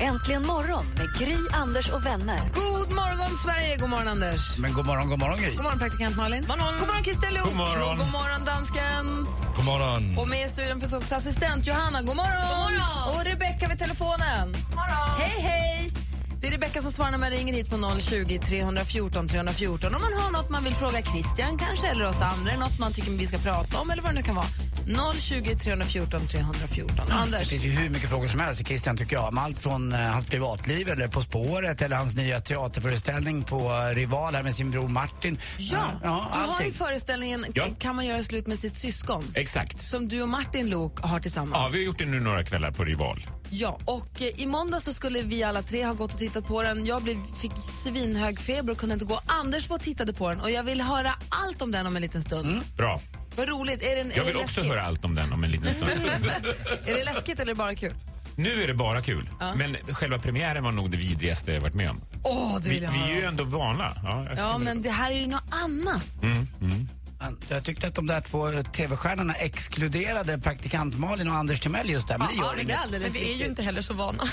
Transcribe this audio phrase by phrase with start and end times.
[0.00, 2.40] Äntligen morgon med Gry, Anders och vänner.
[2.54, 3.76] God morgon, Sverige!
[3.76, 4.58] God morgon, Anders.
[4.58, 5.54] Men god morgon, god morgon Gry.
[5.54, 6.40] God morgon, praktikant Malin.
[6.48, 7.44] God morgon, god morgon Christer Luuk.
[7.44, 7.98] God morgon.
[7.98, 9.26] God morgon, dansken.
[9.56, 10.18] God morgon.
[10.18, 12.02] Och med i studion finns också assistent Johanna.
[12.02, 12.42] God morgon.
[12.50, 13.14] God morgon.
[13.14, 14.46] Och Rebecka vid telefonen.
[14.52, 15.08] God morgon.
[15.18, 15.92] Hej, hej!
[16.40, 20.12] Det är Rebecka som svarar när man ringer hit på 020 314 314 om man
[20.22, 23.38] har något man vill fråga Christian kanske eller oss andra, något man tycker vi ska
[23.38, 24.46] prata om eller vad det nu kan vara.
[25.20, 27.06] 020 314 314.
[27.06, 29.28] Det Anders, finns ju hur mycket frågor som helst Christian tycker jag.
[29.28, 33.94] Om allt från eh, hans privatliv eller På spåret eller hans nya teaterföreställning på eh,
[33.94, 35.38] Rival här med sin bror Martin.
[35.58, 36.72] ja, ja du har ju allting.
[36.72, 37.66] föreställningen Ja.
[37.78, 39.24] Kan man göra slut med sitt syskon?
[39.34, 39.88] Exakt.
[39.88, 41.52] Som du och Martin Luuk har tillsammans.
[41.54, 43.26] Ja, vi har gjort det nu några kvällar på Rival.
[43.50, 46.62] Ja, och eh, i måndag så skulle vi alla tre ha gått och tittat på
[46.62, 46.86] den.
[46.86, 47.52] Jag blev, fick
[47.84, 49.20] svinhög feber och kunde inte gå.
[49.26, 52.02] Anders var och tittade på den och jag vill höra allt om den om en
[52.02, 52.60] liten stund.
[52.76, 53.00] Bra.
[53.38, 53.82] Vad roligt.
[53.82, 55.90] Är, den, Jag vill också höra allt om den om en liten stund.
[56.84, 57.92] är det läskigt eller bara kul?
[58.36, 59.30] nu är det bara kul.
[59.56, 62.00] Men själva premiären var nog det vidrigaste jag varit med om.
[62.22, 63.92] Åh, det Vi, vill jag vi är ju ändå vana.
[64.04, 66.02] Ja, Ja, men det här är ju något annat.
[66.58, 66.88] Men
[67.48, 72.08] Jag tyckte att de där två eh, TV-stjärnorna exkluderade praktikant Malin och Anders Timell just
[72.08, 72.18] där.
[72.18, 72.78] Men det Ja, gör det är inget.
[72.84, 74.22] alldeles Men vi är ju inte heller så vana.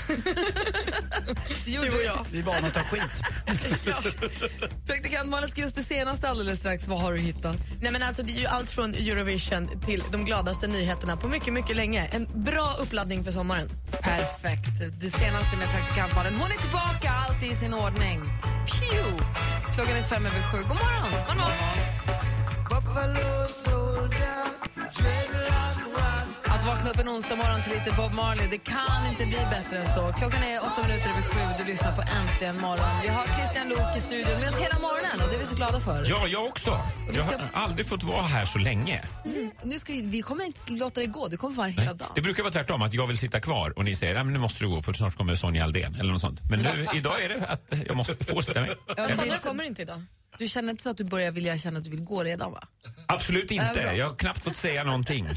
[1.64, 2.26] Du och jag.
[2.30, 3.22] Vi är vana att ta skit.
[4.86, 6.88] Praktikant Malin ska just det senaste alldeles strax.
[6.88, 7.56] Vad har du hittat?
[7.80, 11.52] Nej, men alltså, det är ju allt från Eurovision till de gladaste nyheterna på mycket,
[11.52, 12.06] mycket länge.
[12.06, 13.68] En bra uppladdning för sommaren.
[14.00, 15.00] Perfekt.
[15.00, 16.34] Det senaste med praktikant Malin.
[16.34, 18.20] Hon är tillbaka, allt i sin ordning.
[18.66, 19.24] Pew!
[19.74, 20.58] Klockan är fem över sju.
[20.58, 21.26] God morgon!
[21.28, 21.95] God morgon.
[26.44, 29.78] Att vakna upp en onsdag morgon till lite Bob Marley, det kan inte bli bättre
[29.78, 30.12] än så.
[30.18, 31.40] Klockan är åtta minuter över sju.
[31.64, 32.86] Du lyssnar på Äntligen morgon.
[33.02, 35.56] Vi har Christian Luuk i studion med oss hela morgonen och det är vi så
[35.56, 36.06] glada för.
[36.08, 36.80] Ja, jag också.
[37.10, 39.02] vi Jag ska- har aldrig fått vara här så länge.
[39.24, 39.50] Mm.
[39.64, 42.10] Nu ska vi, vi kommer inte låta dig gå, du kommer vara här hela dagen.
[42.14, 44.64] Det brukar vara tvärtom, att jag vill sitta kvar och ni säger att nu måste
[44.64, 46.40] du gå för snart kommer Sonja Aldén eller något sånt.
[46.50, 48.74] Men nu, idag är det att jag måste få sitta med.
[48.96, 49.08] Ja,
[49.38, 50.02] så- kommer inte idag.
[50.38, 52.68] Du känner inte så att du börjar vilja känna att du vill gå redan va?
[53.08, 53.80] Absolut Ja, inte.
[53.82, 53.94] bra.
[53.96, 55.28] Jag har knappt fått säga någonting.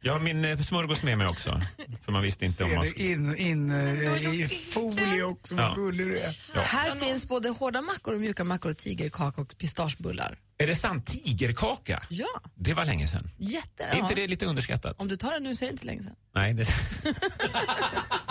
[0.00, 1.60] Jag har min eh, smörgås med mig också.
[2.04, 3.08] För man visste inte om man skulle...
[3.08, 5.74] in, in eh, i folie också, vad Ja.
[5.74, 6.60] gullig du är.
[6.62, 10.38] Här finns både hårda mackor och mjuka mackor, tigerkaka och pistachebullar.
[10.58, 11.06] Är det sant?
[11.06, 12.02] Tigerkaka?
[12.08, 13.28] Ja, Det var länge sedan.
[13.38, 13.84] jätte.
[13.84, 14.16] Är inte ja.
[14.16, 15.00] det lite underskattat?
[15.00, 16.14] Om du tar den nu så är det inte så länge sedan.
[16.34, 16.64] Nej, det...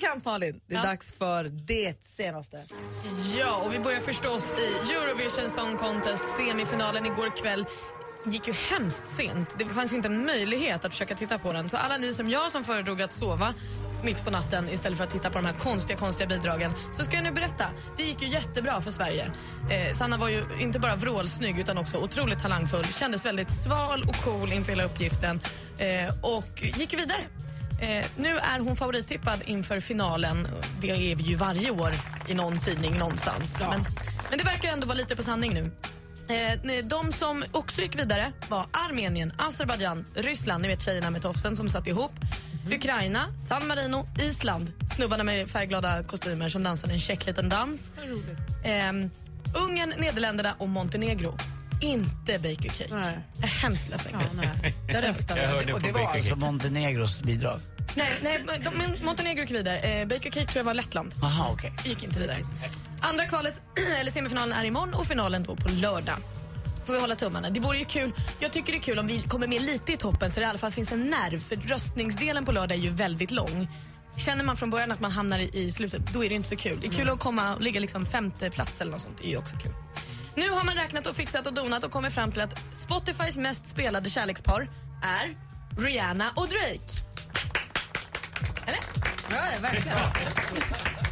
[0.00, 0.84] Praktikant Malin, det är Ja.
[0.84, 2.64] dags för det senaste.
[3.38, 6.22] Ja, och vi börjar förstås i Eurovision Song Contest.
[6.36, 7.66] Semifinalen igår kväll
[8.26, 9.54] gick ju hemskt sent.
[9.58, 11.68] Det fanns ju inte en möjlighet att försöka titta på den.
[11.68, 13.54] Så alla ni som jag som föredrog att sova
[14.04, 17.14] mitt på natten istället för att titta på de här konstiga, konstiga bidragen så ska
[17.14, 17.64] jag nu berätta.
[17.96, 19.30] Det gick ju jättebra för Sverige.
[19.70, 22.84] Eh, Sanna var ju inte bara vrålsnygg utan också otroligt talangfull.
[22.86, 25.40] Kändes väldigt sval och cool inför hela uppgiften
[25.78, 27.20] eh, och gick vidare.
[27.80, 30.48] Eh, nu är hon favorittippad inför finalen.
[30.80, 31.92] Det är vi ju varje år
[32.28, 33.56] i någon tidning någonstans.
[33.60, 33.84] Men,
[34.28, 35.70] men det verkar ändå vara lite på sanning nu.
[36.34, 41.56] Eh, de som också gick vidare var Armenien, Azerbajdzjan, Ryssland, ni vet tjejerna med tofsen
[41.56, 42.12] som satt ihop,
[42.72, 47.90] Ukraina, San Marino, Island, snubbarna med färgglada kostymer som dansade en käck liten dans.
[48.64, 48.92] Eh,
[49.64, 51.36] Ungern, Nederländerna och Montenegro.
[51.80, 52.94] Inte Baker Cake.
[52.94, 53.18] Nej.
[53.34, 54.12] Jag är hemskt ledsen.
[54.12, 54.74] Ja, nej.
[54.88, 55.42] Jag röstade.
[55.42, 56.36] Jag hörde Och det var Baker alltså.
[56.36, 57.60] Montenegros bidrag?
[57.94, 59.78] Nej, nej de, men Montenegro gick vidare.
[59.78, 61.12] Eh, Baker Cake tror jag var Lettland.
[61.22, 61.72] Aha, okej.
[61.84, 62.38] Gick inte vidare.
[63.00, 63.62] Andra kvalet,
[64.00, 66.16] eller semifinalen, är imorgon och finalen då på lördag.
[66.84, 67.50] Får vi hålla tummarna.
[67.50, 68.12] Det vore ju kul.
[68.40, 70.48] Jag tycker det är kul om vi kommer med lite i toppen så det i
[70.48, 71.40] alla fall finns en nerv.
[71.40, 73.68] För röstningsdelen på lördag är ju väldigt lång.
[74.16, 76.78] Känner man från början att man hamnar i, slutet, då är det inte så kul.
[76.80, 79.18] Det är kul att komma och ligga liksom femte plats eller något sånt.
[79.18, 79.72] Det är ju också kul.
[80.38, 83.66] Nu har man räknat och fixat och donat och kommit fram till att Spotifys mest
[83.66, 84.68] spelade kärlekspar
[85.02, 85.36] är
[85.82, 86.88] Rihanna och Drake.
[88.66, 88.80] Eller?
[89.30, 89.98] Ja, verkligen.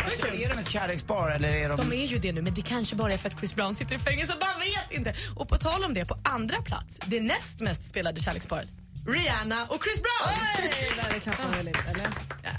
[0.04, 1.76] Alltså, är de ett kärlekspar eller är de...
[1.76, 3.94] De är ju det nu, men det kanske bara är för att Chris Brown sitter
[3.94, 4.32] i fängelse.
[4.32, 5.14] Man vet inte!
[5.36, 8.72] Och på tal om det, på andra plats, det näst mest spelade kärleksparet.
[9.06, 10.34] Rihanna och Chris Brown!
[10.62, 12.08] Nej, det klappar väl lite, eller?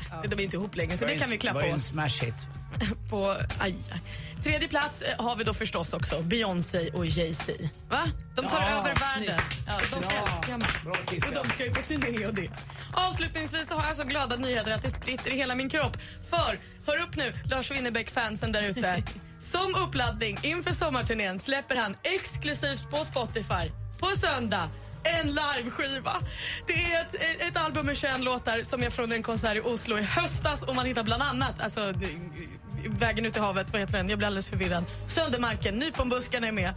[0.10, 1.86] Ja, de är inte ihop längre, så det kan vi klappa var ju en oss
[1.86, 2.36] smash hit.
[3.10, 3.36] på.
[3.60, 3.76] Aj.
[4.44, 7.54] Tredje plats eh, har vi då förstås också Beyoncé och Jay-Z.
[7.90, 8.00] Va?
[8.36, 9.40] De tar Ja, över världen.
[9.68, 10.68] Ja, de älskar mig.
[11.28, 12.50] Och de ska ju på turné och det.
[12.94, 15.98] Avslutningsvis så har jag så glada nyheter att det spritter i hela min kropp.
[16.30, 19.04] För, hör upp nu, Lars Winnerbäck-fansen där ute.
[19.40, 24.70] som uppladdning inför sommarturnén släpper han exklusivt på Spotify på söndag
[25.04, 26.14] en liveskiva.
[26.68, 29.98] Det är ett, ett album med 21 låtar som är från en konsert i Oslo
[29.98, 31.94] i höstas och man hittar bland annat alltså,
[32.90, 34.10] Vägen ut i havet, vad heter den?
[34.10, 34.84] Jag blir alldeles förvirrad.
[35.08, 36.74] Söndermarken, Nyponbuskarna är med.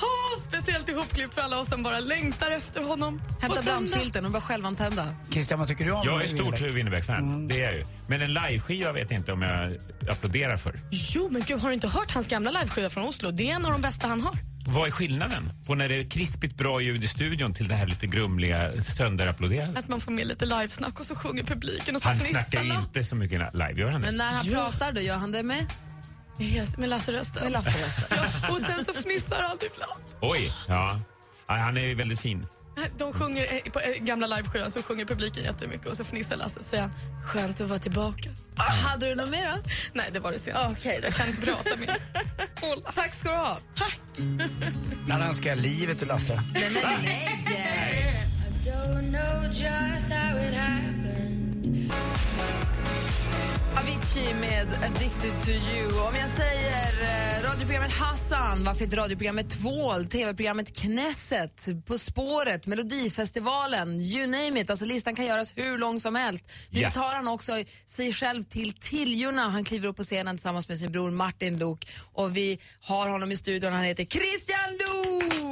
[0.00, 3.22] Oh, speciellt ihopklippt för alla oss som bara längtar efter honom.
[3.40, 5.08] Hämta brandfilten och bara självantända.
[5.30, 6.76] Christian, vad tycker du om Jag är stort Winnerbäck?
[6.76, 7.48] Winnerbäck-fan.
[7.48, 7.84] Det är jag ju.
[8.08, 9.76] Men en liveskiva vet jag inte om jag
[10.10, 10.74] applåderar för.
[10.90, 13.30] Jo, men gud, har du inte hört hans gamla liveskiva från Oslo?
[13.30, 14.34] Det är en av de bästa han har.
[14.68, 17.86] Vad är skillnaden på när det är krispigt bra ljud i studion till det här
[17.86, 19.78] lite grumliga sönderapplåderande?
[19.78, 22.74] Att man får med lite livesnack och så sjunger publiken och så Han snackar alla.
[22.78, 24.06] inte så mycket live, gör han det?
[24.06, 24.54] Men när han Ja.
[24.70, 25.66] pratar då gör han det med,
[26.38, 27.42] Yes, med Lasse-rösten.
[27.42, 28.18] med Lasse-rösten.
[28.42, 30.02] Ja, och sen så fnissar han ibland.
[30.20, 31.00] Oj, ja.
[31.46, 32.46] Han är väldigt fin.
[32.98, 36.58] De sjunger eh, på eh, gamla liveskivan så sjunger publiken jättemycket och så fnissar Lasse
[36.58, 36.92] och säger han,
[37.26, 38.30] skönt att vara tillbaka.
[38.56, 39.62] Hade du något mer då?
[39.92, 40.72] Nej, det var det senaste.
[40.78, 41.06] Okej då.
[41.06, 41.96] Jag kan inte prata mer.
[42.94, 43.58] Tack ska du ha.
[45.02, 46.42] Ibland önskar jag livet till Lasse.
[46.54, 46.70] Nej,
[47.02, 48.26] nej, nej.
[53.78, 56.00] Avicii med Addicted to you.
[56.08, 64.00] Om jag säger eh, radioprogrammet Hassan, varför inte radioprogrammet Tvål, tv-programmet Knesset, På spåret, Melodifestivalen,
[64.00, 64.70] you name it.
[64.70, 66.44] Alltså listan kan göras hur lång som helst.
[66.70, 66.90] Nu Ja.
[66.90, 67.52] tar han också
[67.86, 69.48] sig själv till tiljorna.
[69.48, 73.32] Han kliver upp på scenen tillsammans med sin bror Martin Luuk och vi har honom
[73.32, 73.72] i studion.
[73.72, 75.45] Han heter Christian Luuk!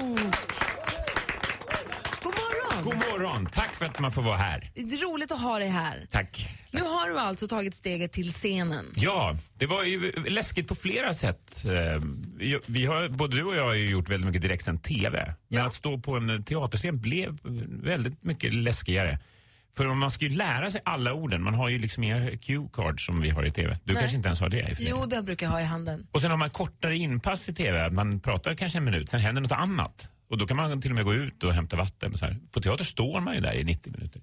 [2.85, 3.47] God morgon!
[3.53, 4.71] Tack för att man får vara här.
[4.75, 6.07] Det är roligt att ha dig här.
[6.11, 6.49] Tack.
[6.71, 8.85] Nu har du alltså tagit steget till scenen.
[8.97, 11.65] Ja, det var ju läskigt på flera sätt.
[11.65, 12.03] Eh,
[12.67, 15.35] vi- har, både du och jag har ju gjort väldigt mycket direktsänd TV.
[15.49, 15.67] Men Ja.
[15.67, 17.39] att stå på en teaterscen blev
[17.83, 19.19] väldigt mycket läskigare.
[19.77, 21.43] För man ska ju lära sig alla orden.
[21.43, 23.79] Man har ju liksom inga cue cards som vi har i TV.
[23.85, 24.01] Du Nej.
[24.03, 24.77] kanske inte ens har det?
[24.81, 26.07] Jo, det brukar jag ha i handen.
[26.13, 27.91] Och sen har man kortare inpass i TV.
[27.91, 30.11] Man pratar kanske en minut, sen händer något annat.
[30.31, 32.13] Och då kan man till och med gå ut och hämta vatten.
[32.13, 32.37] Och så här.
[32.51, 34.23] På teater står man ju där i 90 minuter.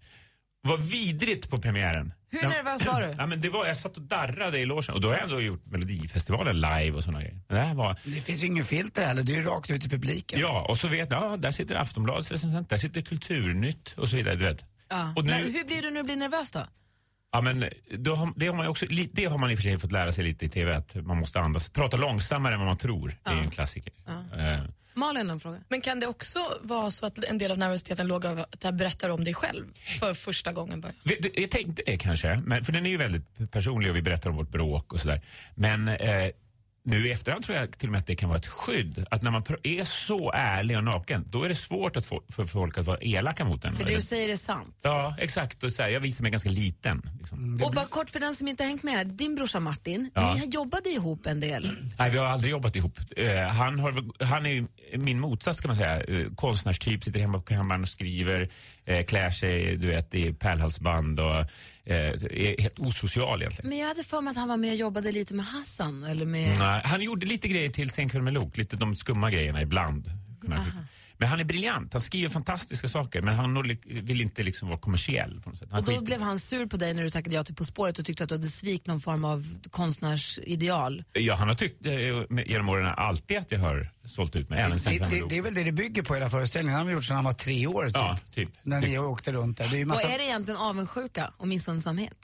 [0.64, 2.14] Vad vidrigt på premiären.
[2.30, 3.16] Hur Ja, nervös var du?
[3.18, 5.42] Ja, men det var, jag satt och darrade i logen och då har jag ändå
[5.42, 7.40] gjort Melodifestivalen live och såna grejer.
[7.48, 9.86] Men det här var, Det finns ju ingen filter heller, det är ju rakt ut
[9.86, 10.40] i publiken.
[10.40, 14.16] ja, och så vet jag, ja, där sitter Aftonbladets recensent, där sitter Kulturnytt och så
[14.18, 14.36] vidare.
[14.36, 14.66] Du vet.
[14.90, 15.14] Ja.
[15.16, 16.60] Och nu- Men hur blir du när du blir nervös då?
[17.32, 17.66] Ja, men
[17.98, 19.92] då har, det, har man ju också, det har man i och för sig fått
[19.92, 21.70] lära sig lite i TV, att man måste andas.
[21.70, 23.08] Prata långsammare än vad man tror.
[23.24, 23.94] Det är ju en klassiker.
[24.38, 24.60] Eh,
[24.94, 25.60] Malin, en fråga.
[25.70, 28.76] Men kan det också vara så att en del av nervositeten låg över att jag
[28.76, 29.66] berättar om dig själv
[30.00, 30.82] för första gången?
[30.82, 30.92] Bara?
[31.34, 34.36] Jag tänkte det kanske, men, för den är ju väldigt personlig och vi berättar om
[34.36, 35.22] vårt bråk och sådär.
[35.56, 36.30] Men eh,
[36.84, 39.06] nu i efterhand tror jag till och med att det kan vara ett skydd.
[39.12, 42.46] Att när man är så ärlig och naken, då är det svårt att få, för
[42.46, 43.76] folk att vara elaka mot en.
[43.76, 44.76] För det du säger är sant.
[44.84, 45.64] Ja, exakt.
[45.64, 47.02] Och så här, jag visar mig ganska liten.
[47.20, 47.62] Liksom.
[47.64, 50.34] Och bara kort för den som inte har hängt med, din brorsa Martin, Ja.
[50.34, 51.70] ni jobbade ihop en del.
[52.00, 53.00] Nej, vi har aldrig jobbat ihop.
[53.18, 54.68] Eh, han, har, han är
[54.98, 56.04] min motsats kan man säga.
[56.04, 58.50] Uh, konstnärstyp, sitter hemma på kammaren och skriver,
[58.86, 61.46] eh, klär sig du vet, i pärlhalsband och
[61.86, 63.70] eh, är helt osocial egentligen.
[63.70, 66.04] Men jag hade för mig att han var med och jobbade lite med Hassan.
[66.04, 66.60] Eller med...
[66.60, 70.06] Nej, han gjorde lite grejer till Sen kväll med Lok, lite de skumma grejerna ibland.
[70.42, 70.88] tycka.
[71.22, 75.42] Men han är briljant, han skriver fantastiska saker men han vill inte liksom vara kommersiell
[75.44, 75.68] på något sätt.
[75.72, 77.66] Han Och då skiter- blev han sur på dig när du tackade ja till På
[77.66, 81.04] spåret och tyckte att du hade svikit någon form av konstnärsideal.
[81.14, 81.94] Ja, han har tyckt eh,
[82.48, 85.30] genom åren alltid att jag har sålt ut mig, Det, det, Lok.
[85.30, 86.78] det är väl det det bygger på hela föreställningen.
[86.78, 87.94] Han har gjort sedan han var tre år typ.
[87.96, 88.50] Ja, typ.
[88.64, 89.68] När ni åkte runt där.
[89.72, 90.08] Det är massa...
[90.08, 92.18] Och är det egentligen avundsjuka och missunnsamhet?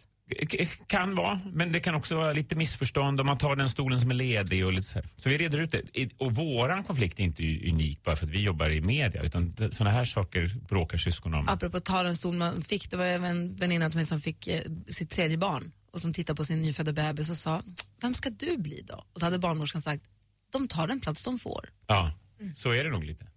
[0.87, 4.09] Kan vara, men det kan också vara lite missförstånd om man tar den stolen som
[4.11, 5.01] är ledig och lite så.
[5.17, 6.09] Så vi reder ut det.
[6.17, 9.89] Och våran konflikt är inte unik bara för att vi jobbar i media utan såna
[9.89, 11.49] här saker bråkar syskon om.
[11.49, 14.61] Apropå ta den stol man fick, det var en väninna till mig som fick eh,
[14.87, 17.61] sitt tredje barn och som tittade på sin nyfödda bebis och sa,
[18.01, 19.03] vem ska du bli då?
[19.13, 20.03] Och då hade barnmorskan sagt,
[20.51, 21.69] de tar den plats de får.
[21.87, 22.11] Ja,
[22.55, 23.27] så är det nog lite.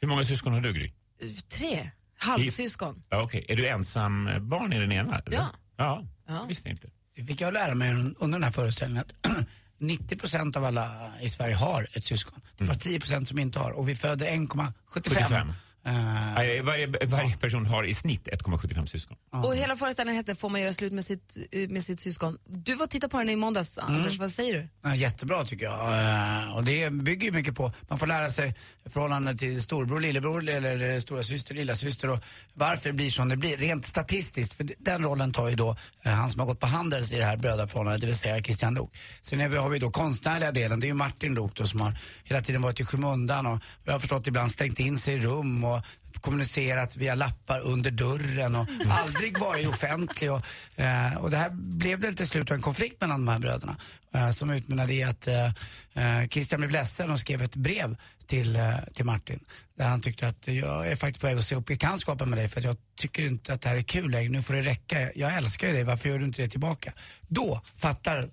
[0.00, 0.92] Hur många syskon har du Gry?
[1.22, 3.02] Eh, Tre, halvsyskon.
[3.08, 3.44] Ja, okej.
[3.48, 5.18] Är du ensam barn i den ena?
[5.18, 5.36] eller?
[5.36, 5.46] Ja.
[5.78, 6.44] Ja, Ja.
[6.48, 6.88] visste inte.
[7.16, 9.36] Det fick jag lära mig under den här föreställningen att
[9.78, 12.40] 90 procent av alla i Sverige har ett syskon.
[12.56, 15.52] Det var 10 procent som inte har och vi föder 1,75.
[15.86, 16.34] 75.
[16.34, 19.16] Nej, Varje, varje person har i snitt 1,75 syskon.
[19.32, 22.38] Och hela föreställningen hette Får man göra slut med sitt, eh, med sitt syskon?
[22.46, 24.68] Du var och tittade på den i måndags, Anders, vad säger du?
[24.82, 26.02] Ja, jättebra tycker jag.
[26.44, 28.54] Eh, Och det bygger ju mycket på, man får lära sig
[28.86, 32.18] förhållandet till storbror, lillebror eller stora syster, lilla syster och
[32.54, 33.56] varför det blir som det blir.
[33.56, 37.16] Rent statistiskt, för den rollen tar ju då han som har gått på Handels i
[37.16, 38.96] det här brödraförhållandet, det vill säga Christian Lok.
[39.22, 41.80] Sen är vi, har vi då konstnärliga delen, det är ju Martin Lok då som
[41.80, 45.18] har hela tiden varit i skymundan och jag har förstått ibland stängt in sig i
[45.18, 45.75] rum och
[46.20, 50.32] kommunicerat via lappar under dörren och aldrig varit offentlig.
[50.32, 50.42] Och,
[50.76, 53.76] eh, och det här blev det till slut en konflikt mellan de här bröderna
[54.14, 55.46] eh, som utmynnade i att eh,
[55.94, 57.96] eh, Christian blev ledsen och skrev ett brev
[58.26, 59.40] till, eh, till Martin
[59.78, 62.48] där han tyckte att jag är faktiskt på väg att se upp bekantskapen med dig
[62.48, 65.12] för att jag tycker inte att det här är kul längre, nu får det räcka.
[65.14, 66.92] Jag älskar ju dig, varför gör du inte det tillbaka?
[67.28, 68.30] Då fattar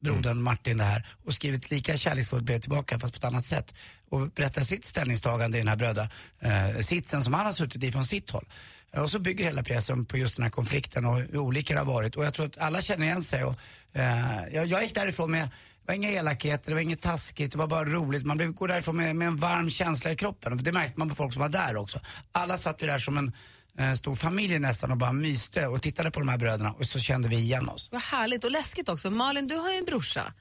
[0.00, 3.46] brodern Martin det här och skriver ett lika kärleksfullt brev tillbaka fast på ett annat
[3.46, 3.74] sätt
[4.10, 6.08] och berättar sitt ställningstagande i den här bröda
[6.40, 8.46] eh, sitsen som han har suttit i från sitt håll.
[8.92, 11.80] Eh, och så bygger hela pjäsen på just den här konflikten och hur olika det
[11.80, 13.54] har varit och jag tror att alla känner igen sig och
[13.92, 15.48] eh, jag, jag gick därifrån med
[15.86, 18.26] det var inga elakheter, det var inget taskigt, det var bara roligt.
[18.26, 20.56] Man går därifrån med, med en varm känsla i kroppen.
[20.62, 22.00] Det märkte man på folk som var där också.
[22.32, 23.32] Alla satt vi där som en
[23.78, 26.98] eh, stor familj nästan och bara myste och tittade på de här bröderna och så
[26.98, 27.88] kände vi igen oss.
[27.92, 29.10] Vad härligt och läskigt också.
[29.10, 30.32] Malin, du har ju en brorsa.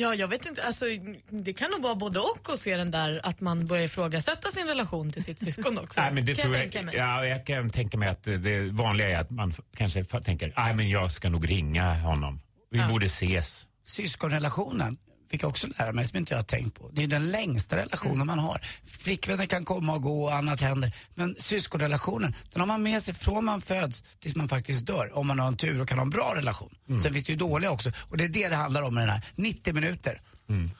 [0.00, 0.84] Ja, jag vet inte, alltså,
[1.30, 4.66] det kan nog vara både och att se den där att man börjar ifrågasätta sin
[4.66, 6.00] relation till sitt syskon också.
[6.00, 6.96] Nej, men det kan tror jag jag, tänka mig.
[6.96, 10.90] Ja, jag kan tänka mig att det vanliga är att man kanske tänker nej men
[10.90, 12.40] jag ska nog ringa honom.
[12.70, 13.66] Vi borde ses.
[13.84, 14.96] Syskonrelationen
[15.30, 16.90] fick jag också lära mig som inte jag har tänkt på.
[16.92, 18.60] Det är den längsta relationen man har.
[18.86, 20.92] Flickvänner kan komma och gå och annat händer.
[21.14, 25.10] Men syskonrelationen, den har man med sig från man föds tills man faktiskt dör.
[25.18, 26.74] Om man har en tur och kan ha en bra relation.
[27.02, 27.90] Sen finns det ju dåliga också.
[28.08, 29.22] Och det är det det handlar om med den här.
[29.34, 30.20] 90 minuter.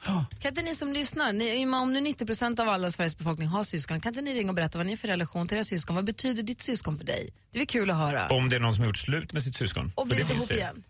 [0.05, 0.25] Ja.
[0.39, 3.63] Kan inte ni som lyssnar, ni, om nu 90 procent av alla Sveriges befolkning har
[3.63, 5.95] syskon, kan inte ni ringa och berätta vad ni har för relation till era syskon?
[5.95, 7.33] Vad betyder ditt syskon för dig?
[7.51, 8.27] Det är väl kul att höra.
[8.29, 9.91] Om det är någon som har gjort slut med sitt syskon.
[9.95, 10.55] Och blivit finns ihop det.
[10.55, 10.83] igen.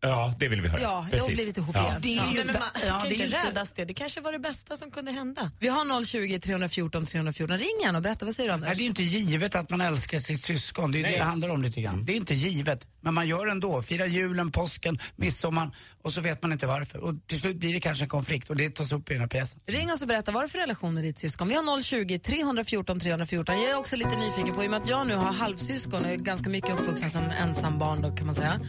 [0.00, 0.80] Ja, det vill vi höra.
[0.80, 1.28] Ja, Precis.
[1.28, 1.82] och blivit ihop Ja.
[1.88, 2.00] igen.
[2.02, 2.58] Det är ju men inte...
[2.60, 3.84] man ja, kan det är inte ju inte räddas det.
[3.84, 5.50] Det kanske var det bästa som kunde hända.
[5.60, 7.58] Vi har 020 314 314.
[7.58, 8.68] Ring igen och berätta, vad säger du Anders?
[8.68, 10.92] Nej, det är ju inte givet att man älskar sitt syskon.
[10.92, 12.04] Det är ju det det handlar om lite grann.
[12.04, 12.88] Det är inte givet.
[13.00, 13.82] Men man gör ändå.
[13.82, 15.70] Firar julen, påsken, midsommar
[16.02, 16.98] och så vet man inte varför.
[16.98, 19.28] Och till slut blir det kanske en konflikt och det tas upp i den här
[19.28, 19.60] pjäsen.
[19.66, 21.48] Ring oss och berätta vad är det för relation med ditt syskon.
[21.48, 23.54] Vi har 020 314 314.
[23.62, 26.10] Jag är också lite nyfiken på, i och med att jag nu har halvsyskon och
[26.10, 28.60] är ganska mycket uppvuxen som ensam barn då kan man säga.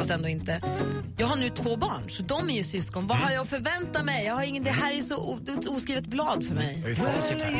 [0.00, 0.60] Fast ändå inte.
[1.18, 3.06] Jag har nu två barn, så de är ju syskon.
[3.06, 4.26] Vad har jag att förvänta mig?
[4.26, 6.82] Jag har ingen, det här är så o, ett oskrivet blad för mig.
[6.86, 7.50] Har facit här.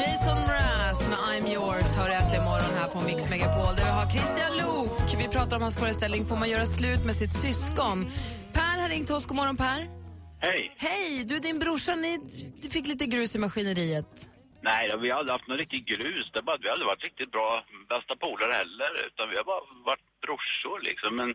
[0.00, 4.10] Jason Mraz med I'm yours hör äntligen morgon här på Mix Megapol där vi har
[4.10, 5.14] Christian Luuk.
[5.18, 8.10] Vi pratar om hans föreställning Får man göra slut med sitt syskon?
[8.52, 9.26] Per har ringt oss.
[9.26, 9.88] God morgon Per.
[10.40, 10.74] Hej!
[10.76, 12.18] Hej, du din brorsa, ni
[12.62, 14.28] du fick lite grus i maskineriet.
[14.62, 16.30] Nej, då, vi har aldrig haft någon riktig grus.
[16.32, 19.06] Det bara vi har aldrig varit riktigt bra bästa polare heller.
[19.06, 21.16] Utan vi har bara varit brorsor liksom.
[21.16, 21.34] Men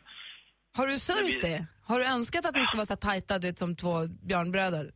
[0.77, 1.67] Har du sörjt vi- det?
[1.87, 3.93] Har du önskat att ni ska vara så tajta, du vet, som två
[4.29, 4.91] björnbröder?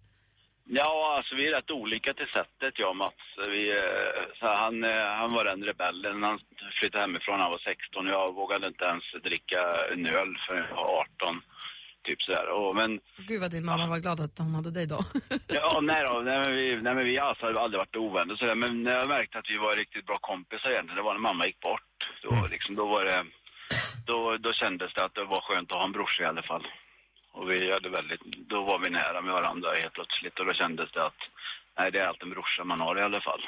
[0.74, 3.24] ja, alltså vi är rätt olika till sättet, jag och Mats.
[3.48, 6.24] Vi, eh, så han, eh, han var den rebellen.
[6.24, 6.40] Han
[6.80, 8.08] flyttade hemifrån när han var 16.
[8.08, 9.62] Jag vågade inte ens dricka
[9.94, 11.42] en öl förrän jag var 18.
[12.04, 12.48] Typ sådär.
[12.50, 15.00] Och, men Gud vad din mamma var glad att hon hade dig då.
[15.48, 16.14] Ja, nej då.
[16.20, 18.56] Nej, men vi, nej, men vi har alltså aldrig varit ovänner sådär.
[18.56, 21.46] Men när jag märkte att vi var riktigt bra kompisar egentligen, det var när mamma
[21.46, 21.84] gick bort.
[22.24, 23.26] Då, liksom, då var det...
[24.06, 26.68] Då, då kändes det att det var skönt att ha en brorsa i alla fall.
[27.34, 28.22] Och vi hade väldigt...
[28.54, 30.40] Då var vi nära med varandra helt plötsligt.
[30.40, 31.22] Och då kändes det att...
[31.80, 33.42] Nej, det är alltid en brorsa man har i alla fall.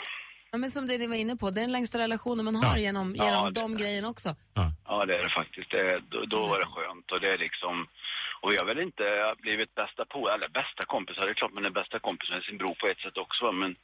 [0.51, 2.75] ja, men som det ni var inne på, det är den längsta relationen man har
[2.77, 2.77] Ja.
[2.77, 4.29] genom, Ja, genom det- de grejerna också.
[4.87, 5.69] Ja, det är det faktiskt.
[5.71, 7.11] Det, då, då var det skönt.
[7.11, 7.87] Och det är liksom...
[8.41, 11.25] Och vi har väl inte blivit bästa på eller bästa kompisar.
[11.25, 13.51] Det är klart man är bästa kompis med sin bror på ett sätt också.
[13.51, 13.75] Men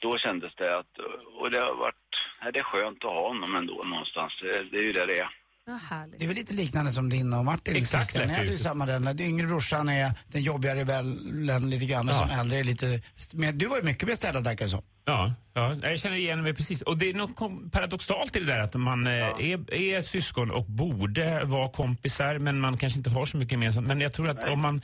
[0.00, 0.98] då kändes det att...
[1.38, 1.94] Och det har varit...
[2.42, 4.38] Nej, det är skönt att ha honom ändå någonstans.
[4.40, 5.41] Det, det är ju det det är.
[5.66, 6.18] Ja, härligt.
[6.18, 7.76] Det är väl lite liknande som din och Martin.
[7.76, 8.28] Exakt, Christian.
[8.28, 9.04] Ni hade ju samma den.
[9.04, 12.18] Den yngre brorsan är den jobbiga rebellen lite grann och Ja.
[12.28, 13.00] som äldre är lite...
[13.32, 14.82] Men du var ju mycket mer städad verkar det som.
[15.04, 16.82] Ja, ja, jag känner igen mig precis.
[16.82, 20.64] Och det är något paradoxalt i det där att man eh, är, är syskon och
[20.66, 23.86] borde vara kompisar men man kanske inte har så mycket gemensamt.
[23.88, 24.82] Men jag tror att om man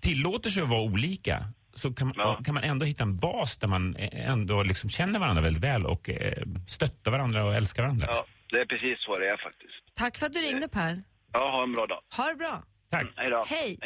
[0.00, 2.40] tillåter sig att vara olika så kan, Ja.
[2.44, 5.86] kan man ändå hitta en bas där man eh, ändå liksom känner varandra väldigt väl
[5.86, 8.06] och eh, stöttar varandra och älskar varandra.
[8.10, 9.81] Ja, det är precis så det är faktiskt.
[9.98, 11.02] Tack för att du ringde Per.
[11.32, 11.98] Ja, ha en bra dag.
[12.16, 12.62] Ha det bra.
[12.90, 13.06] Tack.
[13.16, 13.44] Hej då.
[13.48, 13.78] Hej.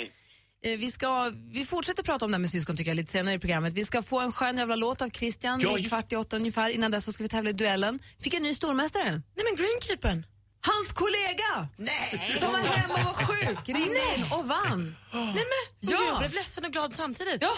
[0.64, 3.34] Eh, Vi, ska, vi fortsätter prata om det här med syskon tycker jag lite senare
[3.34, 3.72] i programmet.
[3.72, 6.70] Vi ska få en skön jävla låt av Christian Ja, vid kvart i åtta ungefär.
[6.70, 7.98] Innan dess så ska vi tävla i duellen.
[8.20, 9.04] Fick en ny stormästare.
[9.10, 10.26] Nej men Greenkeepern.
[10.60, 11.68] Hans kollega!
[11.76, 12.36] Nej!
[12.40, 14.96] Som var hemma och var sjuk, ringde in och vann.
[15.12, 15.44] Nej men,
[15.80, 15.90] Ja.
[16.00, 16.06] ja.
[16.08, 17.38] jag blev ledsen och glad samtidigt.
[17.42, 17.52] Ja,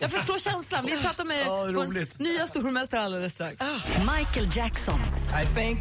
[0.00, 0.86] jag förstår känslan.
[0.86, 2.18] Vi pratar med Ja, vår roligt.
[2.18, 3.62] nya stormästare alldeles strax.
[4.18, 5.00] Michael Jackson.
[5.42, 5.80] I think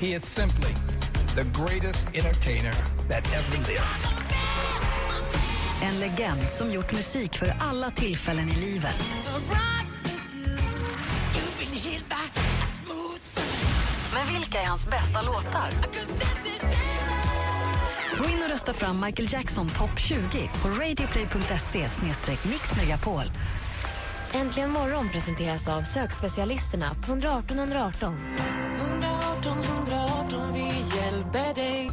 [0.00, 0.74] he is simply
[1.34, 2.74] the greatest entertainer
[3.08, 4.06] that ever lived.
[5.82, 9.02] En legend som gjort musik för alla tillfällen i livet.
[14.14, 15.70] Men vilka är hans bästa låtar?
[18.18, 21.88] Gå in och rösta fram Michael Jackson topp 20 på radioplay.se
[22.50, 23.24] mixmegapol.
[24.34, 28.16] Äntligen morgon presenteras av sökspecialisterna på 118 118.
[28.76, 29.68] 118 118, vi
[31.32, 31.90] dig.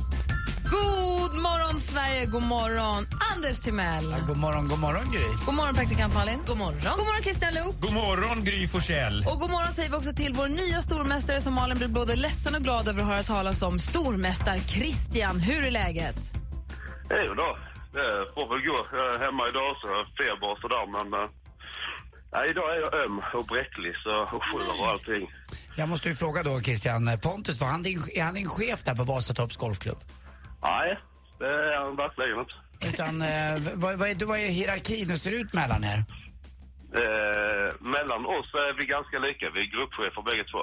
[0.72, 2.26] God morgon, Sverige!
[2.26, 4.16] God morgon, Anders Timell.
[4.28, 5.24] God morgon, god morgon Gry.
[5.46, 6.40] God morgon, praktikant Malin.
[6.48, 6.80] God morgon.
[6.98, 7.76] God morgon, Christian Luuk.
[7.82, 9.24] God morgon, Gry Forssell.
[9.28, 12.56] Och god morgon säger vi också till vår nya stormästare som Malin blir både ledsen
[12.56, 13.80] och glad över att höra talas om.
[13.80, 16.16] Stormästar Christian, hur är läget?
[17.28, 17.58] Jo då,
[17.94, 18.78] det får väl gå.
[18.92, 21.22] Jag är hemma idag så jag har feber och sådär men...
[21.22, 21.30] eh,
[22.34, 25.24] Nej, idag är jag öm och bräcklig så, och sjunger och allting.
[25.80, 28.96] Jag måste ju fråga då Christian, Pontus, var han din, är han din chef där
[28.96, 29.98] på Vasatorps golfklubb?
[30.62, 30.98] Nej,
[31.40, 32.54] det är han verkligen inte.
[32.88, 35.98] Utan, eh, vad, vad, är, vad är hierarkin, hur ser det ut mellan er?
[37.02, 39.50] Eh, mellan oss är vi ganska lika.
[39.56, 40.62] Vi är gruppchefer bägge två.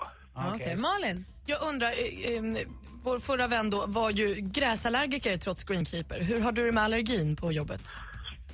[0.55, 1.25] Okej, Malin?
[1.47, 2.69] Jag undrar, eh, eh,
[3.03, 6.21] vår förra vän då var ju gräsallergiker trots greenkeeper.
[6.21, 7.83] Hur har du det med allergin på jobbet?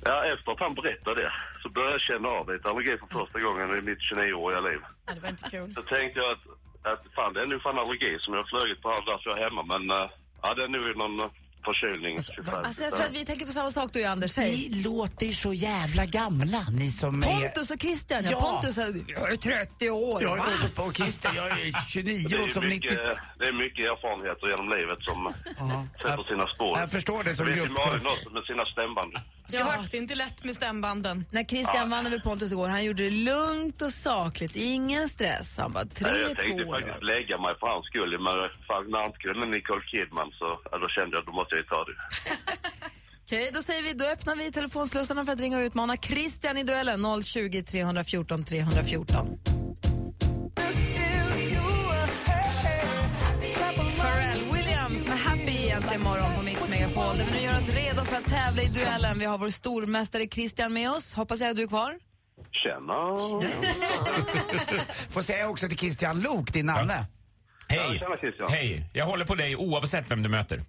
[0.05, 1.31] Ja, efter att han berättade det
[1.61, 4.79] så började jag känna av lite allergi för första gången i mitt 29-åriga liv.
[5.05, 5.73] Nej, det var inte kul.
[5.75, 6.45] Så tänkte jag att,
[6.91, 9.39] att fan, det är nog fan allergi som jag har flugit på här därför jag
[9.39, 9.63] är hemma.
[9.63, 10.09] Men eh,
[10.41, 11.29] ja, det är nog någon
[11.67, 12.17] eh, förkylning.
[12.63, 14.31] Alltså, jag tror att vi tänker på samma sak du och Anders.
[14.31, 14.51] Säg.
[14.51, 17.41] Ni låter så jävla gamla, ni som är...
[17.41, 18.31] Pontus och Christian, ja.
[18.31, 18.41] Ja.
[18.41, 20.23] Pontus är, jag är 30 år.
[20.23, 22.75] Jag är så på Christer, jag är 29 Det är, som 90...
[22.75, 22.99] mycket,
[23.39, 25.33] det är mycket erfarenheter genom livet som
[26.01, 26.79] sätter sina spår.
[26.79, 27.85] Jag förstår det som vet ju gruppchef.
[27.85, 29.13] Malin också med sina stämband.
[29.51, 31.25] Ja, det är inte lätt med stämbanden.
[31.31, 35.57] När Christian vann över Pontus igår, han gjorde det lugnt och sakligt, ingen stress.
[35.57, 36.71] Han bara, tre, Nej, jag tänkte två.
[36.71, 38.35] faktiskt lägga mig för hans skull, men
[38.91, 41.63] när han inte kunde Nicole Kidman så ja, då kände jag att då måste jag
[41.63, 41.95] ju ta det.
[43.25, 46.63] Okej, då säger vi, då öppnar vi telefonslussarna för att ringa och utmana Christian i
[46.63, 49.27] duellen 020 314 314.
[53.99, 58.05] Pharrell Williams med Happy egentligen morgon på Mix Megapol där vi nu gör oss redo
[58.05, 59.19] för att tävla i duellen.
[59.19, 61.13] Vi har vår stormästare Christian med oss.
[61.13, 61.99] Hoppas jag att du är kvar.
[62.51, 63.17] Tjena!
[65.09, 67.05] Får säga också till Christian Lok, din namne.
[67.67, 67.99] Hej.
[67.99, 68.51] tjena, Christian.
[68.51, 68.89] Hej.
[68.93, 70.61] Jag håller på dig oavsett vem du möter.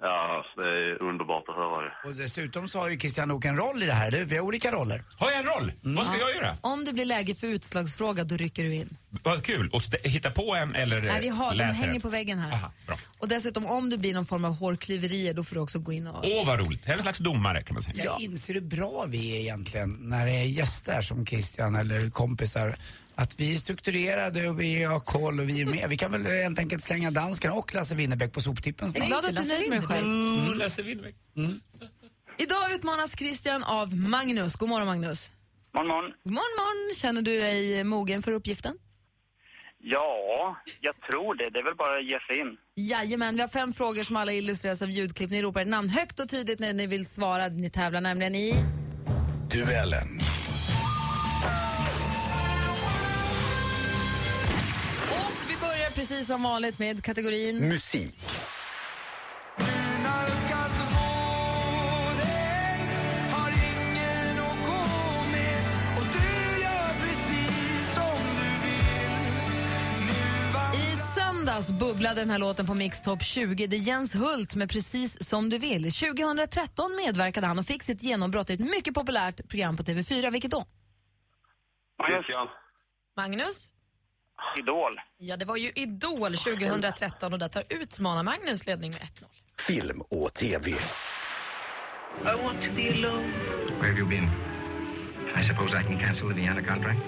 [0.00, 2.08] Ja, det är underbart att höra det.
[2.08, 4.24] Och dessutom så har ju Christian Lok en roll i det här, du.
[4.24, 5.04] Vi har olika roller.
[5.18, 5.72] Har jag en roll?
[5.82, 6.56] Vad ska jag göra?
[6.60, 8.96] Om det blir läge för utslagsfråga, då rycker du in.
[9.22, 9.70] Vad kul.
[9.72, 12.00] Och hitta på en eller Nej, vi har, de läser hänger en?
[12.00, 12.52] på väggen här.
[12.52, 12.96] Aha, bra.
[13.18, 16.06] Och dessutom, om det blir någon form av hårklyverier, då får du också gå in
[16.06, 16.24] och...
[16.24, 16.88] Åh, vad roligt.
[16.88, 18.04] En slags domare kan man säga.
[18.04, 22.76] Jag inser hur bra vi är egentligen när det är gäster som Christian eller kompisar.
[23.18, 25.86] Att vi är strukturerade och vi har koll och vi är med.
[25.88, 29.22] Vi kan väl helt enkelt slänga dansken och Lasse Winnerbäck på soptippen Jag är snart.
[29.22, 30.06] glad att du är nöjd med dig själv.
[30.06, 31.14] Mm, Lasse Winnerbäck.
[32.38, 34.54] Idag utmanas Christian av Magnus.
[34.56, 35.30] God morgon Magnus.
[35.74, 36.10] Morgon, morgon.
[36.24, 36.94] God morgon, morgon.
[36.94, 38.76] Känner du dig mogen för uppgiften?
[39.78, 41.50] Ja, jag tror det.
[41.50, 42.56] Det är väl bara att ge sig in.
[42.90, 45.30] Jajamän, vi har fem frågor som alla illustreras av ljudklipp.
[45.30, 47.48] Ni ropar ett namn högt och tydligt när ni vill svara.
[47.48, 48.54] Ni tävlar nämligen i...
[49.50, 50.08] Duellen.
[55.96, 57.68] Precis som vanligt med kategorin...
[57.68, 58.16] Musik.
[70.74, 73.66] I söndags bubblade den här låten på Mix Top 20.
[73.66, 75.92] Det är Jens Hult med Precis som du vill.
[75.92, 80.30] 2013 medverkade han och fick sitt genombrott i ett mycket populärt program på TV4.
[80.30, 80.66] Vilket då?
[82.08, 82.48] Christian.
[83.16, 83.75] Magnus?
[84.58, 85.00] Idol.
[85.18, 89.06] Ja, det var ju Idol 2013 och där tar utmanar Magnus ledning med 1-0.
[89.60, 90.70] Film och TV.
[90.70, 93.32] I want to be alone.
[93.80, 94.55] Where have you been?
[95.40, 97.00] I suppose I can cancel the Vienna contract?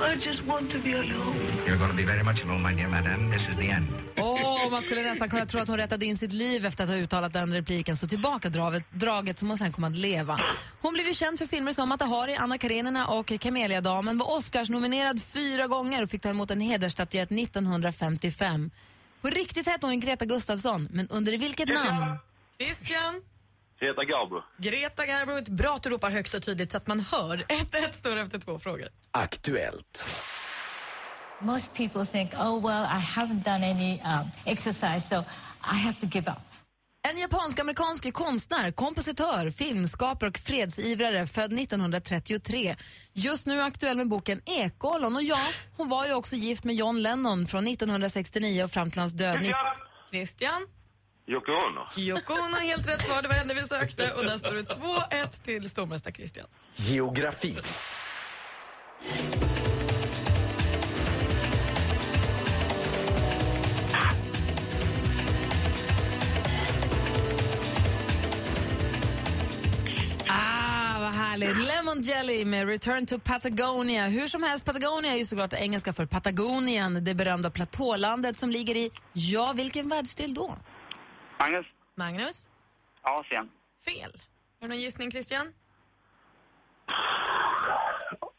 [0.00, 1.36] I just want to be alone.
[1.66, 3.32] You're going to be very much alone, my dear madam.
[3.32, 3.86] This is the end.
[4.18, 6.96] Åh, man skulle nästan kunna tro att hon rättade in sitt liv efter att ha
[6.96, 7.96] uttalat den repliken.
[7.96, 10.40] Så tillbaka draget, draget som hon sen kom att leva.
[10.80, 14.18] Hon blev ju känd för filmer som Atahari, Anna Karenina och Kameliadamen.
[14.18, 18.70] Var Oscars-nominerad fyra gånger och fick ta emot en hedersstatyett 1955.
[19.22, 22.18] På riktigt hette hon Greta Gustafsson, men under vilket namn?
[22.58, 23.22] Christian?
[23.82, 24.42] Greta Garbo.
[24.58, 27.36] Greta Garbo, bra att du ropar högt och tydligt så att man hör.
[27.48, 28.88] 1-1 står efter två frågor.
[29.10, 30.08] Aktuellt.
[31.40, 35.24] Most people think, oh, well, I haven't done any um, exercise, so
[35.74, 36.38] I have to give up.
[37.08, 42.76] En japansk-amerikansk konstnär, kompositör, filmskapare och fredsivrare född 1933.
[43.12, 45.16] Just nu aktuell med boken Ekollon.
[45.16, 45.38] Och ja,
[45.76, 49.42] hon var ju också gift med John Lennon från 1969 och fram till hans död.
[49.42, 49.52] Ni-
[50.10, 50.66] Christian?
[51.32, 51.86] Yoko Ono.
[51.96, 53.22] Yoko Ono, helt rätt svar.
[53.22, 54.12] Det var henne vi sökte.
[54.12, 56.46] Och där står det 2-1 till stormästare Christian.
[56.74, 57.56] Geografi.
[70.28, 71.56] Ah, vad Härligt.
[71.56, 74.06] Lemon Jelly med Return to Patagonia.
[74.06, 78.76] Hur som helst, Patagonia är ju såklart engelska för Patagonien, det berömda platålandet som ligger
[78.76, 80.56] i, ja, vilken världsdel då?
[81.42, 81.66] Magnus?
[81.94, 82.48] Magnus?
[83.02, 83.50] Asien.
[83.84, 84.12] Fel.
[84.60, 85.46] Har du någon gissning, Christian?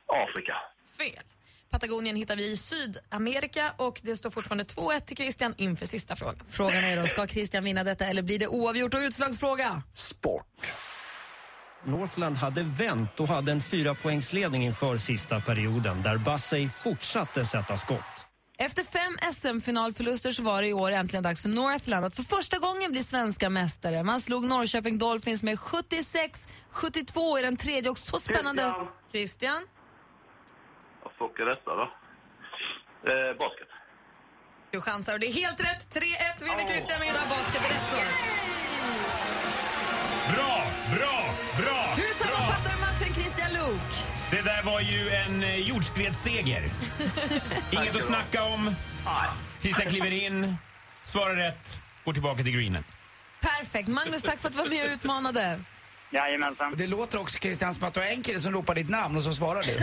[0.08, 0.56] Afrika.
[0.98, 1.24] Fel.
[1.70, 6.44] Patagonien hittar vi i Sydamerika och det står fortfarande 2-1 till Christian inför sista frågan.
[6.48, 9.84] Frågan är då, ska Christian vinna detta eller blir det oavgjort och utslagsfråga?
[11.84, 18.28] Northland hade vänt och hade en fyrapoängsledning inför sista perioden där Bassey fortsatte sätta skott.
[18.58, 22.58] Efter fem SM-finalförluster så var det i år äntligen dags för Northland att för första
[22.58, 24.04] gången bli svenska mästare.
[24.04, 28.74] Man slog Norrköping Dolphins med 76-72 i den tredje och så spännande...
[29.12, 29.68] Christian?
[31.04, 31.82] Vad fuck är detta då?
[33.12, 33.68] Eh, basket.
[34.72, 35.96] Du chansar och det är helt rätt.
[35.96, 36.02] 3-1
[36.39, 37.72] vinner Christian med basket.
[37.72, 38.06] Rätt svar.
[40.34, 40.63] Bra,
[40.96, 41.33] bra, bra!
[44.63, 46.63] Det där var ju en eh, jordskredsseger.
[47.71, 48.76] Inget att snacka om.
[49.62, 50.56] Christian kliver in,
[51.06, 52.84] svarar rätt, går tillbaka till greenen.
[53.41, 53.88] Perfekt.
[53.88, 55.60] Magnus, tack för att du var med och utmanade.
[56.10, 56.73] Jajamensan.
[56.78, 59.23] Det låter också Christian som att du har en kille som ropar ditt namn och
[59.23, 59.80] så svarar du.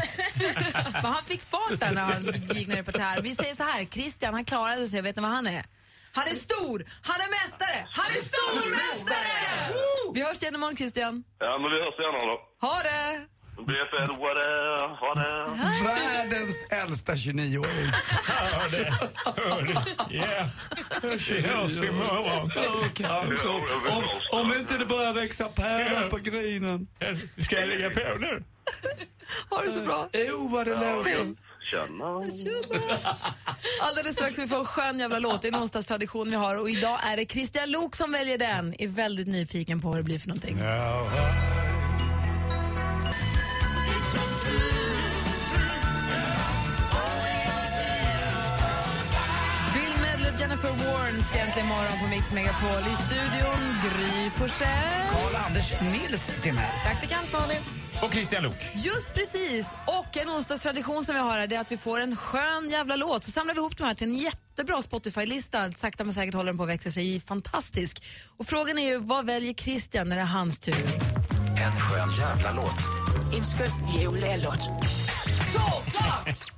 [0.93, 3.21] Men han fick fart där när han gick ner på det här.
[3.23, 5.65] Vi säger så här, Christian han klarade sig, vet ni vad han är?
[6.13, 9.75] Han är stor, han är mästare, han är stormästare!
[10.15, 11.25] Vi hörs igen imorgon Christian.
[11.39, 12.67] Ja, men vi hörs senare då.
[12.67, 13.27] Ha det!
[13.57, 15.51] BFL, what är, ha det.
[15.85, 17.93] Världens äldsta 29-åring.
[18.25, 20.15] Hör det, hör det.
[20.15, 20.49] Yeah.
[21.03, 22.51] Vi hörs imorgon.
[22.95, 23.49] Kanske.
[23.89, 26.87] Om, om inte det börjar växa päron på grinen.
[27.39, 28.45] Ska jag lägga på nu?
[29.51, 30.09] Ha det så bra.
[30.13, 31.35] Oh, vad det låter.
[31.63, 32.05] Tjena.
[33.83, 35.43] Alldeles strax vi få en skön jävla låt.
[35.43, 38.75] Det är en onsdagstradition vi har och idag är det Christian Lok som väljer den.
[38.79, 40.59] Är väldigt nyfiken på vad det blir för någonting.
[50.63, 52.81] Jennifer Warnes egentligen morgon på Mix Megapol.
[52.93, 55.07] I studion Gry Forssell.
[55.13, 56.85] Karl-Anders Nilsson här.
[56.85, 57.63] Praktikant Malin.
[58.03, 58.71] Och Christian Luuk.
[58.75, 59.77] Just precis!
[59.87, 62.97] Och en onsdagstradition som vi har här det är att vi får en skön jävla
[62.97, 63.25] låt.
[63.25, 65.73] Så samlar vi ihop de här till en jättebra Spotify-lista.
[65.73, 68.05] Sakta men säkert håller den på att växa sig fantastisk.
[68.37, 70.75] Och frågan är ju, vad väljer Christian när det är hans tur?
[71.65, 72.79] En skön jävla låt.
[73.37, 73.71] En skön
[74.01, 74.63] jullåt.
[75.53, 76.53] Såklart!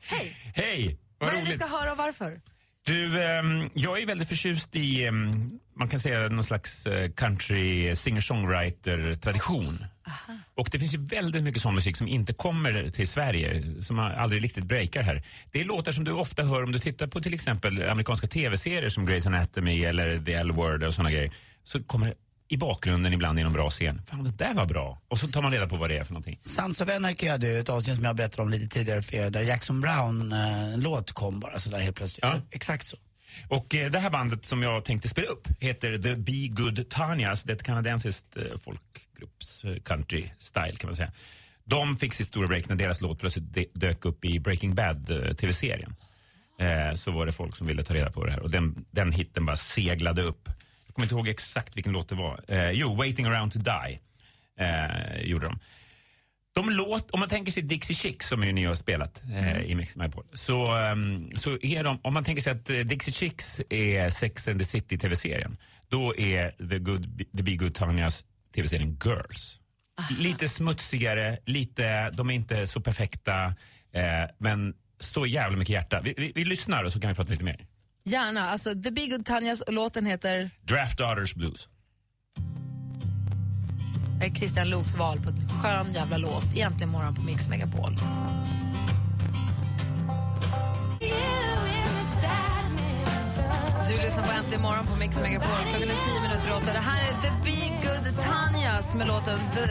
[0.54, 0.98] Hej!
[1.18, 2.40] Vad Vad är det vi ska höra och varför?
[2.86, 7.96] Du, ehm, jag är väldigt förtjust i, ehm, man kan säga någon slags eh, country
[7.96, 9.86] singer-songwriter-tradition.
[10.54, 14.44] Och det finns ju väldigt mycket sån musik som inte kommer till Sverige, som aldrig
[14.44, 15.22] riktigt breakar här.
[15.52, 18.88] Det är låtar som du ofta hör om du tittar på till exempel amerikanska tv-serier
[18.88, 21.30] som Grey's Anatomy eller The L-Word och såna grejer.
[21.64, 22.14] Så kommer det
[22.48, 24.02] i bakgrunden ibland i någon bra scen.
[24.06, 25.00] Fan, det där var bra.
[25.08, 26.38] Och så tar man reda på vad det är för någonting.
[26.42, 29.30] Sons of Anarchy hade ju ett avsnitt som jag berättade om lite tidigare för er,
[29.30, 32.24] där Jackson Brown, eh, kom bara sådär helt plötsligt.
[32.50, 32.96] Exakt så.
[33.48, 37.42] Och eh, det här bandet som jag tänkte spela upp heter The Be Good Tanyas.
[37.42, 41.12] Det är ett kanadensiskt eh, folkgrupps country style kan man säga.
[41.64, 45.06] De fick sitt stora break när deras låt plötsligt dök upp i Breaking Bad
[45.38, 45.94] tv-serien.
[46.96, 49.46] Så var det folk som ville ta reda på det här och den, den hitten
[49.46, 50.48] bara seglade upp.
[50.94, 52.40] Jag kommer inte ihåg exakt vilken låt det var.
[52.48, 54.00] Eh, jo, Waiting around to die
[54.60, 55.58] eh, gjorde de.
[56.54, 59.74] De låt, om man tänker sig Dixie Chicks som ju ni har spelat eh, i
[59.74, 63.60] Mix Megapol, så, ehm, så är de, om man tänker sig att eh, Dixie Chicks
[63.70, 65.56] är Sex and the City tv-serien,
[65.88, 69.60] då är The, Good, the Be Good Tanyas tv-serien Girls.
[70.18, 73.44] Lite smutsigare, lite, de är inte så perfekta,
[73.92, 76.00] eh, men så jävla mycket hjärta.
[76.00, 77.66] Vi, vi, vi lyssnar och så kan vi prata lite mer.
[78.06, 78.50] Gärna.
[78.50, 81.68] Alltså, The Big Good Tanjas och låten heter Draft Daughters Blues.
[84.18, 86.54] Det är Christian Loks val på en skön jävla låt.
[86.54, 87.96] Egentligen morgon på Mix Megapol.
[93.88, 95.48] Du lyssnar på Äntligen morgon på Mix Megapol.
[95.68, 96.72] Klockan är tio minuter åtta.
[96.72, 99.66] Det här är The Be Good Tanjas med låten, the,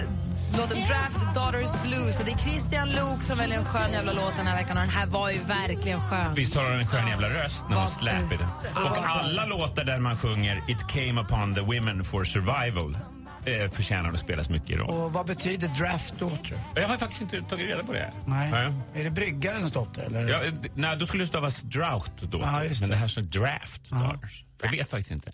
[0.58, 2.20] låten Draft Daughters Blues.
[2.20, 4.78] Och det är Christian Luuk som väljer en skön jävla låt den här veckan.
[4.78, 6.34] Och den här var ju verkligen skön.
[6.36, 8.48] Visst har hon en skön jävla röst när hon släpper det.
[8.76, 12.98] Och alla låtar där man sjunger It came upon the women for survival
[13.46, 14.90] eh, förtjänar att spelas mycket i roll.
[14.90, 16.60] Och vad betyder draft daughter?
[16.76, 18.14] Jag har faktiskt inte tagit reda på det.
[18.28, 18.52] Nej.
[18.52, 18.74] Nej.
[18.94, 20.30] Är det bryggarens dotter eller?
[20.30, 20.40] Ja,
[20.76, 22.40] nej, då skulle det stavas drought då.
[22.40, 22.96] Ja, just men det.
[22.96, 24.46] det här står draft daughters.
[24.64, 25.32] Jag vet faktiskt inte.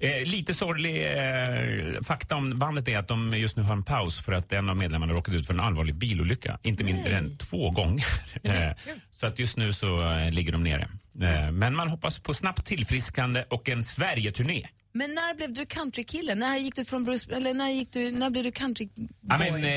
[0.00, 4.20] Eh, lite sorglig eh, fakta om bandet är att de just nu har en paus
[4.24, 6.58] för att en av medlemmarna råkat ut för en allvarlig bilolycka.
[6.62, 8.06] Inte mindre än två gånger.
[8.42, 8.72] Eh,
[9.16, 10.88] så att just nu så eh, ligger de nere.
[11.22, 14.66] Eh, men man hoppas på snabbt tillfriskande och en Sverige-turné.
[14.96, 16.34] Men när blev du countrykille?
[16.34, 19.08] När gick du från Bruce, eller när, gick du, när blev du countryboy?
[19.28, 19.70] Ja, men, eh,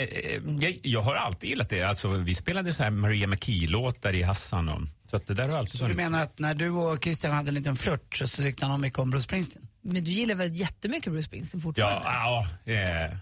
[0.64, 1.84] jag, jag har alltid gillat det.
[1.84, 4.70] Alltså, vi spelade så här Maria McKee-låtar i Hassan.
[4.70, 7.34] Och, så att det där har alltid Så du menar att när du och Christian
[7.34, 9.68] hade en liten flört så tyckte han mycket om Bruce Springsteen?
[9.82, 12.02] Men du gillar väl jättemycket Bruce Springsteen fortfarande?
[12.06, 13.16] Ja, ja eh,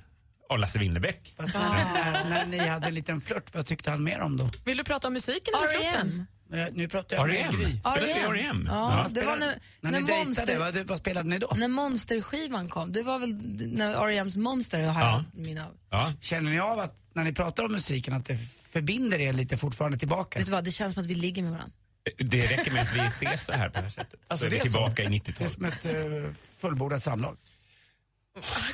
[0.50, 1.34] och Lasse Winnerbäck.
[1.38, 4.50] Fast när, när, ni hade en liten flört, vad tyckte han mer om då?
[4.66, 6.28] Vill du prata om musiken eller flörten?
[6.54, 7.56] Eh, Nu pratar jag med R.E.M..
[7.60, 7.80] Gry.
[7.80, 8.66] Spelade ni R.E.M.?
[8.72, 11.54] Ja, det var när, när när ni dejtade, Monster, vad, vad spelade ni då?
[11.58, 12.92] när Monster-skivan kom.
[12.92, 13.34] Det var väl
[13.74, 15.24] när R.E.M's Monster har Ja.
[15.34, 15.78] jag av.
[15.90, 16.14] Ja.
[16.22, 18.38] Känner ni av att när ni pratar om musiken att det
[18.72, 20.40] förbinder er lite fortfarande tillbaka?
[20.40, 21.74] Vet du vad, det känns som att vi ligger med varandra.
[22.18, 24.20] Det räcker med att vi ses så här på det här sättet.
[24.28, 25.02] Alltså, så är det vi är tillbaka så.
[25.02, 25.52] i Det är 90-talet.
[25.52, 25.86] som ett
[26.26, 27.38] uh, fullbordat samlag.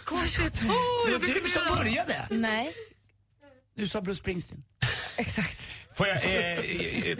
[0.03, 0.53] Konstigt.
[0.61, 0.67] det
[1.17, 2.27] var du som började.
[2.29, 2.73] Nej.
[3.75, 4.63] Du sa Bruce Springsteen.
[5.17, 5.61] Exakt.
[5.95, 7.17] Får jag, eh, eh, eh,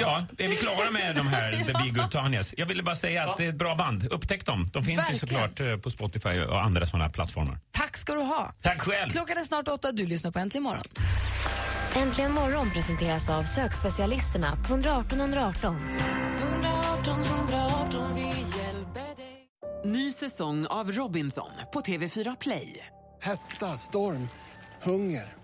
[0.00, 2.54] ja, är vi klara med de här The Be Good Tanyas?
[2.56, 4.06] Jag ville bara säga att det är ett bra band.
[4.12, 4.70] Upptäck dem.
[4.72, 5.14] De finns Verkligen.
[5.14, 7.58] ju såklart eh, på Spotify och andra sådana plattformar.
[7.70, 8.52] Tack ska du ha.
[8.62, 9.10] Tack själv.
[9.10, 10.84] Klockan är snart åtta, du lyssnar på Äntligen morgon.
[11.96, 15.76] Äntligen morgon presenteras av sökspecialisterna på 118 118.
[16.42, 19.48] 118 118, vi hjälper dig.
[19.84, 22.86] Ny säsong av Robinson på TV4 Play.
[23.22, 24.28] Hetta, storm,
[24.82, 25.43] hunger.